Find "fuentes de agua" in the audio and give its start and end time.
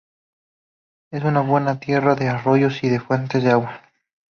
2.99-3.81